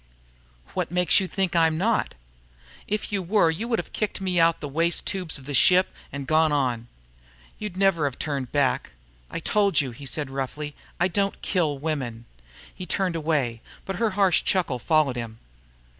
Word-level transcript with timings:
"What 0.73 0.89
makes 0.89 1.19
you 1.19 1.27
think 1.27 1.55
I'm 1.55 1.77
not?" 1.77 2.15
"If 2.87 3.11
you 3.11 3.21
were, 3.21 3.51
you'd 3.51 3.77
have 3.77 3.93
kicked 3.93 4.19
me 4.19 4.39
out 4.39 4.59
the 4.59 4.67
waste 4.67 5.05
tubs 5.05 5.37
of 5.37 5.45
the 5.45 5.53
ship 5.53 5.93
and 6.11 6.25
gone 6.25 6.51
on. 6.51 6.87
You'd 7.59 7.77
never 7.77 8.05
have 8.05 8.17
turned 8.17 8.51
back." 8.51 8.93
"I 9.29 9.39
told 9.39 9.79
you," 9.79 9.91
he 9.91 10.07
said 10.07 10.31
roughly, 10.31 10.73
"I 10.99 11.07
don't 11.07 11.39
kill 11.43 11.77
women." 11.77 12.25
He 12.73 12.87
turned 12.87 13.15
away, 13.15 13.61
but 13.85 13.97
her 13.97 14.09
harsh 14.17 14.41
chuckle 14.43 14.79
followed 14.79 15.17
him. 15.17 15.37